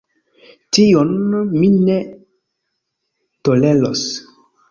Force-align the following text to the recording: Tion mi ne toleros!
Tion 0.77 1.11
mi 1.51 1.69
ne 1.89 1.99
toleros! 3.49 4.05